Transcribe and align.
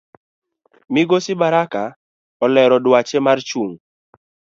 Migosi 0.93 1.31
Baraka 1.41 1.81
olero 2.45 2.75
duache 2.85 3.17
mar 3.25 3.39
chung 3.47 3.73